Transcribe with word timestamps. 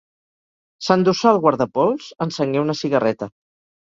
S'endossà 0.85 1.29
el 1.35 1.39
guardapols, 1.43 2.07
encengué 2.27 2.67
una 2.67 2.77
cigarreta. 2.81 3.33